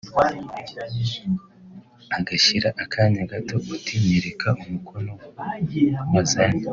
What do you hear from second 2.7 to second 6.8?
akanya gato uti ’nyereka umukoro wazanye